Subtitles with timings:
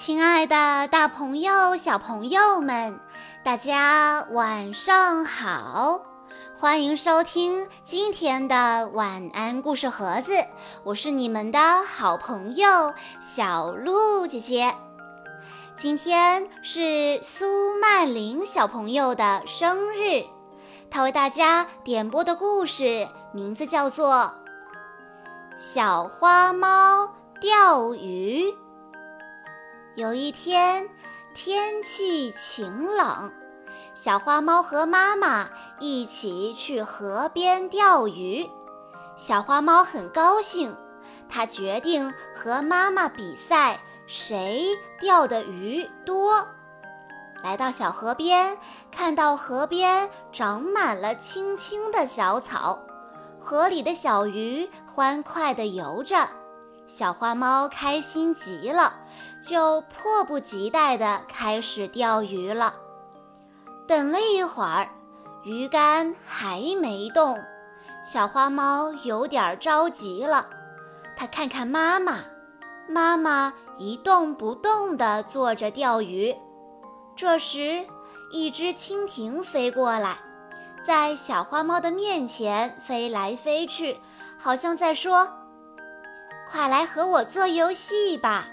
[0.00, 2.98] 亲爱的，大朋友、小朋友们，
[3.44, 6.00] 大家晚上好！
[6.58, 10.32] 欢迎收听今天的晚安故事盒子，
[10.84, 14.74] 我是你们的好朋友小鹿姐姐。
[15.76, 20.24] 今天是苏曼玲小朋友的生日，
[20.90, 24.14] 她为大家点播的故事名字叫做
[25.58, 27.06] 《小花猫
[27.38, 28.50] 钓鱼》。
[30.00, 30.88] 有一天，
[31.34, 33.30] 天气晴朗，
[33.92, 38.48] 小花猫和妈妈一起去河边钓鱼。
[39.14, 40.74] 小花猫很高兴，
[41.28, 44.68] 它决定和妈妈比赛，谁
[44.98, 46.48] 钓的鱼多。
[47.42, 48.56] 来到小河边，
[48.90, 52.86] 看到河边长满了青青的小草，
[53.38, 56.26] 河里的小鱼欢快地游着。
[56.90, 58.92] 小花猫开心极了，
[59.40, 62.74] 就迫不及待地开始钓鱼了。
[63.86, 64.88] 等了一会儿，
[65.44, 67.38] 鱼竿还没动，
[68.02, 70.44] 小花猫有点着急了。
[71.16, 72.24] 它看看妈妈，
[72.88, 76.34] 妈妈一动不动地坐着钓鱼。
[77.14, 77.86] 这时，
[78.32, 80.18] 一只蜻蜓飞过来，
[80.84, 84.00] 在小花猫的面前飞来飞去，
[84.36, 85.36] 好像在说。
[86.50, 88.48] 快来和我做游戏吧！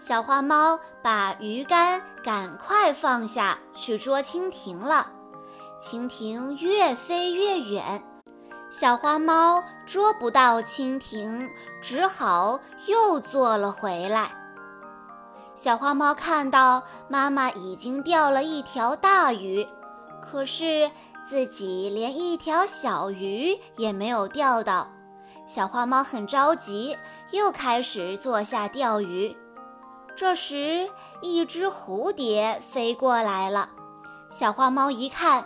[0.00, 5.12] 小花猫把鱼竿赶快放下去捉蜻蜓了。
[5.80, 8.02] 蜻蜓越飞越远，
[8.70, 11.48] 小花猫捉不到蜻蜓，
[11.80, 14.32] 只好又坐了回来。
[15.54, 19.64] 小花猫看到妈妈已经钓了一条大鱼，
[20.20, 20.90] 可是
[21.24, 24.88] 自己连一条小鱼也没有钓到。
[25.48, 26.98] 小花猫很着急，
[27.30, 29.34] 又开始坐下钓鱼。
[30.14, 30.90] 这时，
[31.22, 33.70] 一只蝴蝶飞过来了。
[34.28, 35.42] 小花猫一看，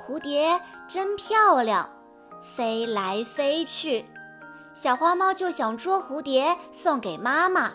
[0.00, 0.58] 蝴蝶
[0.88, 1.90] 真漂亮，
[2.40, 4.06] 飞来飞去。
[4.72, 7.72] 小花猫就想捉蝴蝶送给妈妈。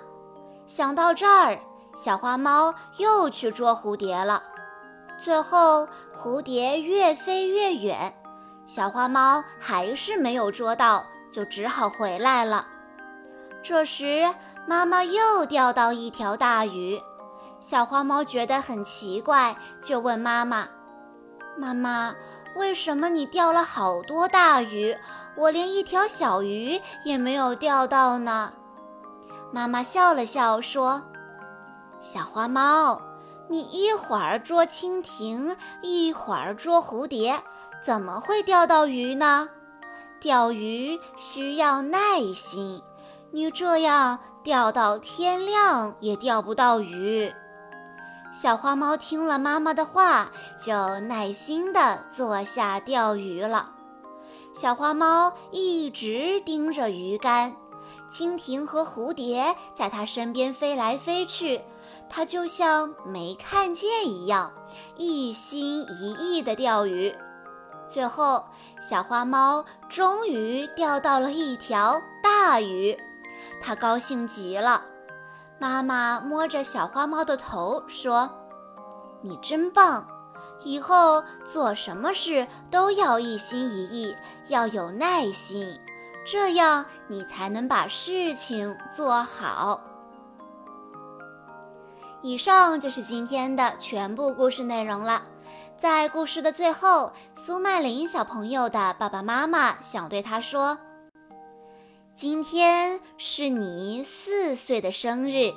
[0.66, 1.60] 想到这儿，
[1.94, 4.42] 小花猫又去捉蝴蝶了。
[5.22, 8.16] 最后，蝴蝶越飞越远，
[8.66, 11.06] 小花猫还是没有捉到。
[11.34, 12.68] 就只好回来了。
[13.64, 14.34] 这时，
[14.68, 17.02] 妈妈又钓到一条大鱼，
[17.60, 20.68] 小花猫觉得很奇怪，就问妈妈
[21.58, 22.14] ：“妈妈，
[22.56, 24.96] 为什么你钓了好多大鱼，
[25.36, 28.54] 我连一条小鱼也没有钓到呢？”
[29.52, 31.04] 妈妈笑了笑说
[32.00, 33.02] ：“小花猫，
[33.50, 37.42] 你一会儿捉蜻蜓，一会儿捉蝴蝶，
[37.82, 39.50] 怎么会钓到鱼呢？”
[40.24, 42.00] 钓鱼需要耐
[42.34, 42.82] 心，
[43.32, 47.30] 你这样钓到天亮也钓不到鱼。
[48.32, 53.74] 小花猫听了妈妈的话，就耐心地坐下钓鱼了。
[54.54, 57.58] 小花猫一直盯着鱼竿，
[58.10, 61.60] 蜻蜓和蝴蝶在它身边飞来飞去，
[62.10, 64.54] 它就像没看见一样，
[64.96, 67.14] 一心一意地钓鱼。
[67.88, 68.44] 最后，
[68.82, 72.98] 小花猫终于钓到了一条大鱼，
[73.62, 74.84] 它高兴极了。
[75.60, 78.30] 妈妈摸着小花猫的头说
[79.22, 80.08] ：“你真棒，
[80.64, 84.16] 以后做什么事都要一心一意，
[84.48, 85.80] 要有耐心，
[86.26, 89.80] 这样你才能把事情做好。”
[92.24, 95.24] 以上就是今天的全部故事内容了。
[95.78, 100.78] 在故事的最后，苏曼琳小朋友的爸爸妈妈想对他说
[102.16, 105.54] ：“今天是你四岁的生日，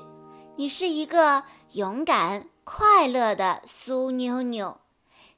[0.56, 4.80] 你是一个勇敢、快乐的苏妞妞。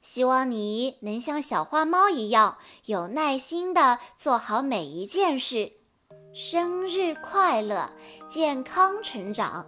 [0.01, 5.73] 希望你能像小花猫一样，有耐心地做好每一件事。
[6.33, 7.91] 生日快乐，
[8.27, 9.67] 健康成长。”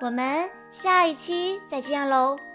[0.00, 2.49] 我们下一期再见喽。